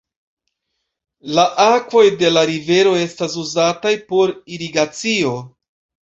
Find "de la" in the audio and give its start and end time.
2.21-2.41